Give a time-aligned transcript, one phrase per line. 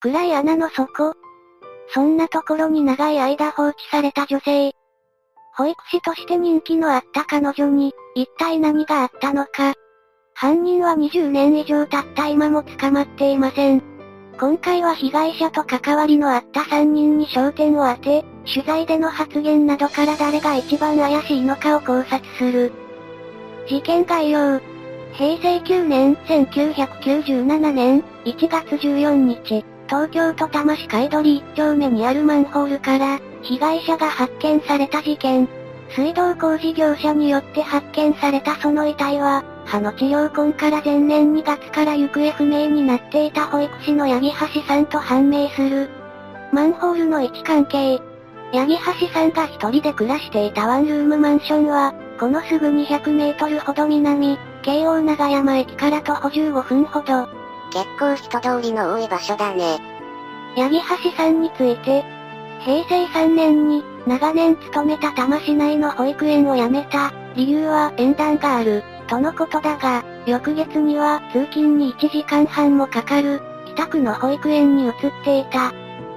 [0.00, 1.14] 暗い穴の底。
[1.88, 4.72] そんなところに長い間放置された女性。
[5.56, 9.72] 保育士として人気のあった彼女に、一体何があったのか。
[10.34, 13.82] 犯人は20年以上経った今も捕まっていません。
[14.38, 22.70] 今回は被害者と関わりのあった3人に焦点を当て、取材での発言などから誰が一番怪しいのかを考察する。
[23.66, 24.60] 事件概要。
[25.14, 35.48] 平成9年、1997年、1月14日、東京都多摩市海鳥1丁目にあるマンホールから、被害者が発見された事件。
[35.90, 45.88] 水道工事業者によって発見されたその遺体は、歯の治療痕から前年2月から行方不明になっていた保育士の八木橋さんと判明する。
[46.52, 48.00] マンホールの位置関係。
[48.52, 57.35] 八木橋さんが一人で暮らしていたワンルームマンションは、このすぐ200メートルほど南、京王長山駅から徒歩15分ほど。
[57.76, 59.78] 結構人通りの多い場所だね。
[60.56, 62.02] 八木橋さんについて、
[62.60, 73.42] 平成3年に、長年勤めた多摩市内の保育園を辞めた、理由は縁談がある、とのことだが、翌月には通勤に1時間半もかかる、
[73.74, 75.74] 北区の保育園に移っていた。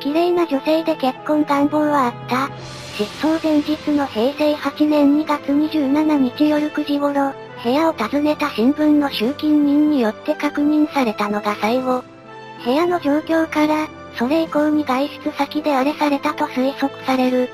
[0.00, 2.48] 綺麗な女性で結婚願望はあった。
[2.96, 12.02] 失踪前日の平成8年2月27日夜9時頃、部屋を訪ねた新聞の集金人によって確認されたのが最後。
[12.64, 17.48] 部屋の状況から、それ以降に外出先であれされたと推測される。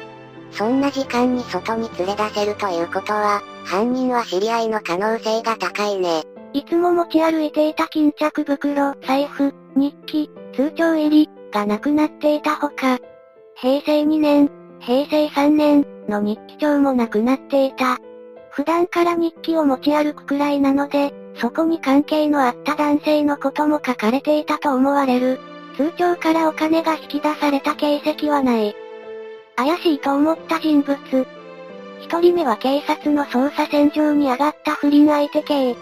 [0.52, 6.22] そんな時間に外に連れ出せるということは、犯人は知り合いの可能性が高いね。
[6.54, 12.98] いつも持ち歩いていた巾着袋、財布、日記、通帳入り、がなくなっていたほか、
[13.56, 14.50] 平成2年、
[14.80, 17.98] 平成3年、の日記帳もなくなっていた。
[18.58, 25.38] 普段から日記を持ち歩くくらいなので、そこに関係のあった男性のことも書かれていたと思われる。
[25.76, 28.74] 通帳からお金が引き出された形跡はない。
[29.54, 30.98] 怪しいと思った人物。
[32.02, 35.76] 一人目は警察の捜査線上に上がった不倫相手系。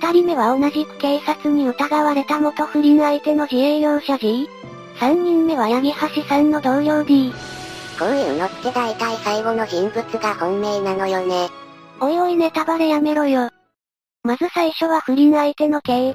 [0.00, 4.48] 二人目は同じく警察に疑われた元不倫相手の自営業者 G。
[4.98, 7.32] 三人目は八木橋さんの同僚 D。
[7.96, 11.48] こういうのって大体最後の人物が本命なのよね。
[12.00, 13.50] おいおいネタバレやめろよ。
[14.22, 16.14] まず最初は不倫相手の K。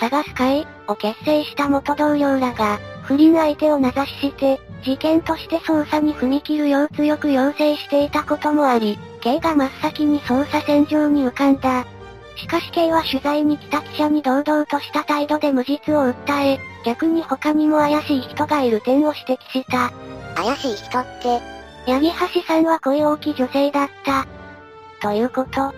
[0.00, 11.86] 探す会を結成した元同僚らが、不倫相手を名指しして、事件として捜査に踏み切るよう強く要請していたこともあり、K が真っ先に捜査線上に浮かんだ。
[12.36, 19.92] しかし K は取材に来た記者に堂々とした態度で無実を訴え、逆に他にも怪しい人がいる点を指摘した。
[20.34, 21.40] 怪しい人って、
[21.86, 24.39] 八木橋さんは恋大き女性だった。
[25.00, 25.72] ということ。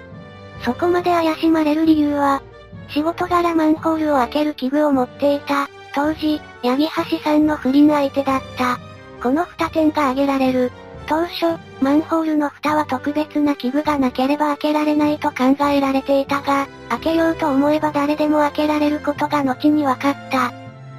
[0.64, 2.42] そこまで怪しまれる理由は、
[2.88, 8.78] 仕事柄マンホールを開ける器具を持っていた、当時、八木橋さんの不倫相手だった。
[9.22, 10.72] この二点が挙げられる。
[11.06, 20.52] 当初、マンホールの蓋は特別な器具がなければ開けられないと考えられていたが、開けようと思えば誰でも開けられることが後に分かった。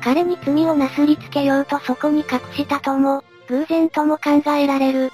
[0.03, 5.11] 彼に罪をなすりつけようとそこに隠したとも、偶然とも考えられる。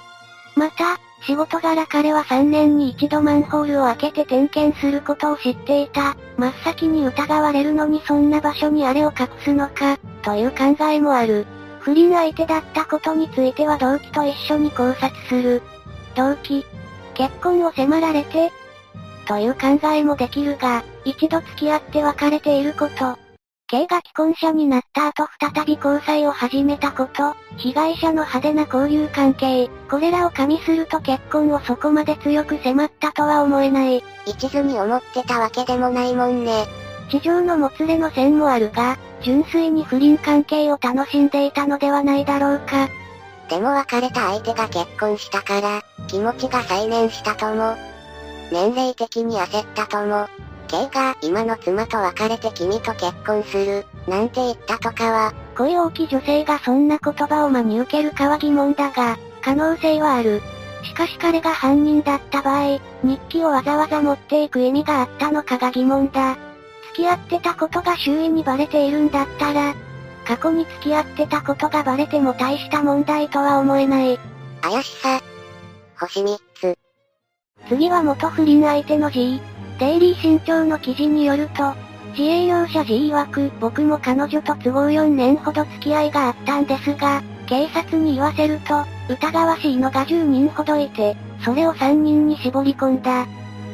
[0.56, 6.16] また、仕事柄彼は3年に一度マンホールを開けて点検することを知っていた。
[6.38, 11.46] 真っ先に疑われるのにそんな場所にあれを隠すのか、という考えもある。
[11.80, 15.62] 不倫相手だったことについては動機と一緒に考察する。
[16.14, 16.64] 動機。
[17.14, 18.50] 結婚を迫られて、
[19.26, 23.29] という考えもできるが、一度付き合って別れていること。
[23.70, 34.02] K が既婚者になった後再び交際を始めたこと、被害者の派手な交友関係、これらを加味すると結婚をそこまで強く迫ったとは思えない。
[34.26, 36.66] 一途に思ってたわけでもないもんね。
[37.12, 42.88] 地上のもつれの線もあるが、純粋に不倫関係を楽しんでいたのではないだろうか。
[43.48, 47.76] でも別れた相手が結婚したから、気持ちが再燃したとも。
[48.50, 50.26] 年齢的に焦ったとも。
[50.70, 60.40] K が今の妻と別れて君と結婚する、なんて言ったとかは、恋大き女性がそんな言葉を真に受けるかは疑問だが、可能性はある。
[60.84, 66.36] しかし彼が犯人だった場合、日記をわざわざ持っていく意味があったのかが疑問だ。
[66.92, 69.74] 付き合ってたことが周囲にバレているんだったら、
[70.24, 74.20] 過去に付き合ってたことがバレても大した問題とは思えない。
[74.62, 75.20] 怪しさ。
[75.98, 76.78] 星3つ。
[77.68, 79.40] 次は元不倫相手の G。
[79.80, 81.72] デイリー新潮の記事によると、
[82.10, 93.24] 自営業者 G 曰く、僕も彼女と都合4年ほど付き合いがあったんですが、警察に言わせると、疑わしいのが10人ほどいて、それを3人に絞り込んだ。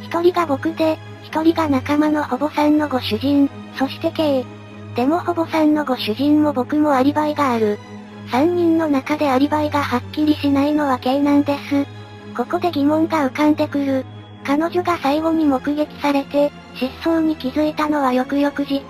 [0.08, 4.44] 1人が僕で、1人が仲間のほぼさんのご主人、そして K。
[4.94, 7.80] でもほぼさんのご主人も僕もアリバイがある。
[8.30, 11.84] 3人の中でアリバイがはっきりしないのは K なんです。
[12.36, 14.06] ここで疑問が浮かんでくる。
[14.46, 18.82] 彼女が最後に目撃されて、失踪に気づいたのは翌々日。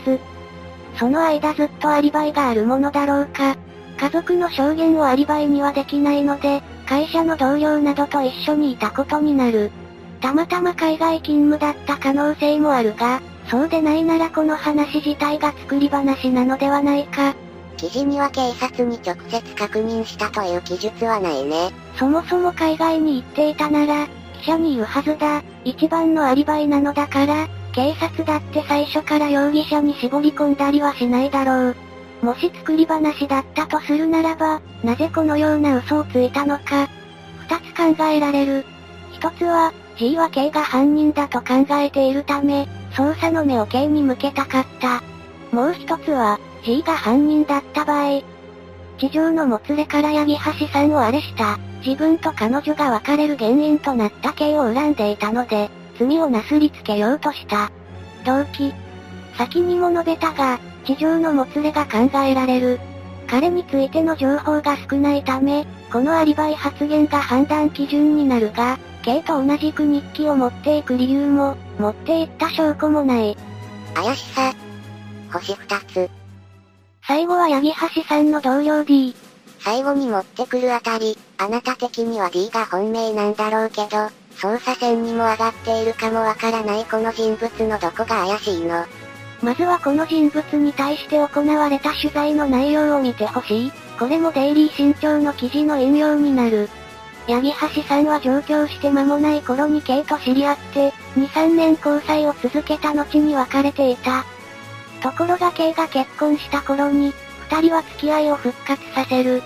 [0.98, 3.56] その間ずっとアリバイがあるものだろうか。
[3.98, 9.70] 家族の証言をアリバイにはできないので、会社の同僚などと一緒にいたことになる。
[10.20, 17.34] たまたま海外勤務だった可能性もあるが、そうでないならこの話自体が作り話なのではないか。
[17.78, 21.70] 記事には警察に直接確認したという記述はないね。
[21.98, 24.06] そもそも海外に行っていたなら、
[24.36, 25.42] 記者に言うはずだ。
[25.64, 31.76] 一番のアリバイなのだから、警察だって最初から容疑者に絞り込んだりはしないだろう。
[32.22, 36.88] もし作り話だったとするならば、なぜこのような嘘をついたのか。
[37.48, 38.64] 二つ考えられる。
[39.12, 45.02] 一つは、G は K が犯人だと考えているため、捜査の目を K に向けたかった。
[45.54, 48.22] もう一つは、G が犯人だった場合、
[48.98, 57.70] 地上のもつれから八木橋さんをあれした、自分と彼女が別れる原因となった K を恨んでいたので、罪をなすりつけようとした。
[58.24, 58.72] 動機。
[59.36, 62.80] 先にも述べたが、地上のもつれが考えられる。
[63.26, 73.36] 彼についての情報が少ないため、このアリバイ発言が判断基準になるが、K と同じく日記を持っていく理由も、持っていった証拠もない。
[73.94, 74.52] 怪しさ。
[75.32, 76.10] 星二つ。
[77.06, 79.14] 最後は八木橋さんの同僚 D。
[79.66, 83.96] 最後に持ってくるあたり、あなた的には D が本命なんだろうけど、
[84.36, 88.84] 捜査線にも上がっているかもわからないこの人物のどこが怪しいの？
[89.42, 93.72] まずはこの人物に対して行われた取材の内容を見てほしい。
[93.98, 96.68] これもデイリー新潮の記事の引用になる。
[97.26, 104.24] 八木橋さんは上京して間もない頃に K と知り合って、2、3年交際を続けた後に別れていた。
[105.02, 107.12] ところが K が結婚した頃に、
[107.50, 109.42] 二人は付き合いを復活させる。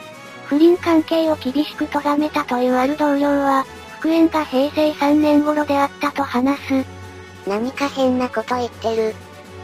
[0.50, 3.64] 不倫関係を厳しく咎めたというある同僚は、
[3.94, 6.84] 復縁が平成3年頃であったと話す。
[7.46, 9.14] 何か変なこと言ってる。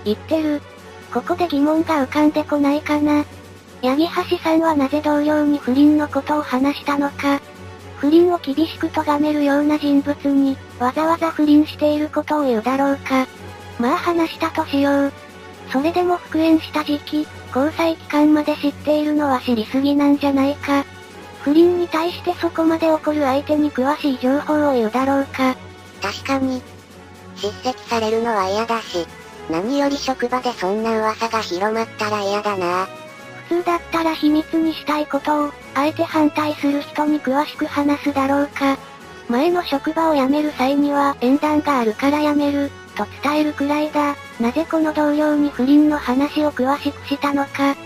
[0.04, 0.62] 言ってる。
[1.12, 3.24] ここで疑問が浮かんでこないかな。
[3.82, 7.40] 八木橋さんはなぜ同僚に不倫のことを話したのか。
[7.96, 13.26] 不倫を厳しく咎めるような人物に、わざわざ不倫していることを言うだろうか。
[13.80, 15.12] まあ話したとしよう。
[15.72, 20.84] それでも復縁した時期、交際期間まで知っているのは知りすぎなんじゃないか。
[21.40, 25.56] 不倫に対してそこまで怒る相手に詳しい情報を言うだろうか。
[26.02, 26.60] 確かに。
[27.34, 29.06] 叱責されるのは嫌だし、
[29.50, 32.88] 何より職場でそんな噂が広まったら嫌だな。
[33.48, 38.76] 普通だったら秘密にしたいことを、あえて反対する人に詳しく話すだろうか。
[39.30, 44.16] 前の職場を辞める際には縁談があるから辞める、と伝えるくらいだ。
[44.40, 47.76] なぜこの同僚に不倫の話を詳しくしたのか。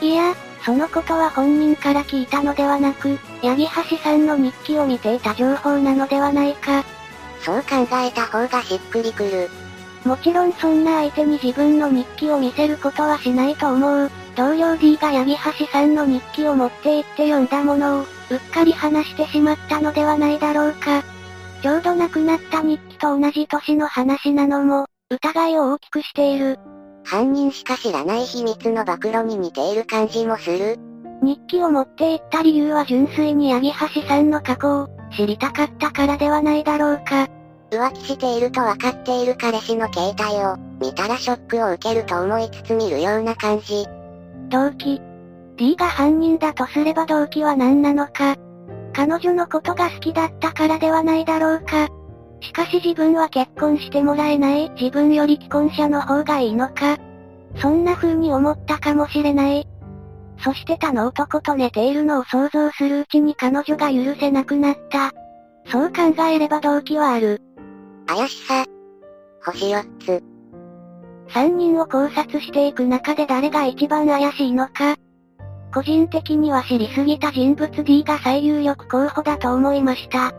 [0.00, 6.84] いや、そのことは本人から聞いたのではなく、八木橋さんの日記を見ていた情報なのではないか。
[7.40, 9.50] そう考えた方がしっくりくる。
[10.04, 14.10] もちろんそんな相手に自分の日記を見せることはしないと思う。
[14.34, 21.04] 同僚 D が八木橋さんの日記を持って行って読んだものを、うっかり話してしまったのではないだろうか。
[21.62, 26.58] ちょうど亡くなった日記と同じ年の話なのも、疑いを大きくしている。
[27.04, 30.78] 犯人しか知らない秘密の暴露に似ている感じもする。
[31.22, 37.28] 日記を持って行った理由は純粋に八木橋さんの過去を知りたかったからではないだろうか。
[37.70, 43.86] 浮気していると分かっている彼氏の携帯を見たらショックを受けると思いつつ見るような感じ。
[44.48, 45.00] 動機。
[45.56, 48.36] D が犯人だとすれば動機は何なのか。
[48.92, 51.88] 彼女のことが好きだったからではないだろうか。
[52.40, 56.98] しかし自分は結婚してもらえない自分より既婚者の方がいいのか。
[57.56, 59.66] そんな風に思ったかもしれない。
[60.44, 65.12] そして他の男と寝ているのを想像するうちに彼女が許せなくなった。
[65.70, 67.40] そう考えれば動機はある。
[68.06, 68.64] 怪しさ。
[69.44, 70.22] 星4つ。
[71.28, 74.96] 3人を考察していく中で誰が一番怪しいのか。
[75.72, 80.32] 個人的には知りすぎた人物 D が最有力候補だと思いました。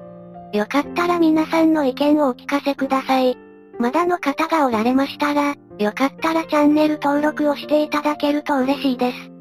[0.54, 3.36] よかったら皆さんの意見をお聞かせください。
[3.80, 9.32] まだの方がおられましたら、よかったらチャンネル登録をしていただけると嬉しいです。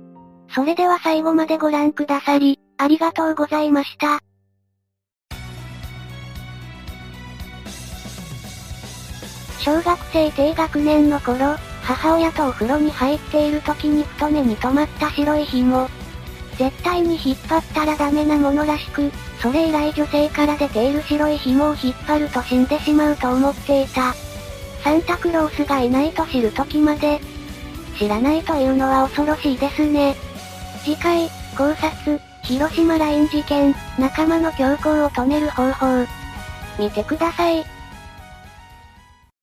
[0.54, 4.20] それでは最後までご覧くださり、ありがとうございました。
[9.61, 15.88] 小学生低学年の頃、母親とお風呂に入っている時に太目に留まった白い紐。
[16.56, 19.10] 絶対に引っ張ったらダメなものらしく、
[19.40, 24.14] それ以来女性から出ている白い紐を引っ張ると死んでしまうと思っていた。
[24.84, 27.20] サンタクロースがいないと知る時まで。
[27.98, 30.14] 知らないというのは恐ろしいですね。
[30.84, 36.06] 次回、考察、広島ライン事件、仲間の強行を止める方法。
[36.78, 37.72] 見てください。